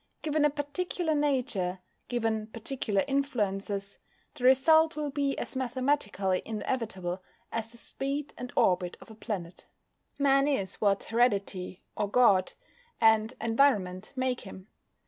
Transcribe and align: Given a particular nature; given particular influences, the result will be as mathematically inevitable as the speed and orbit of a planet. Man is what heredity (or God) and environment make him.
Given 0.23 0.45
a 0.45 0.49
particular 0.49 1.13
nature; 1.13 1.77
given 2.07 2.47
particular 2.47 3.03
influences, 3.07 3.99
the 4.33 4.45
result 4.45 4.95
will 4.95 5.11
be 5.11 5.37
as 5.37 5.55
mathematically 5.55 6.41
inevitable 6.43 7.21
as 7.51 7.71
the 7.71 7.77
speed 7.77 8.33
and 8.35 8.51
orbit 8.55 8.97
of 8.99 9.11
a 9.11 9.13
planet. 9.13 9.67
Man 10.17 10.47
is 10.47 10.81
what 10.81 11.03
heredity 11.03 11.83
(or 11.95 12.09
God) 12.09 12.53
and 12.99 13.35
environment 13.39 14.11
make 14.15 14.41
him. 14.41 14.69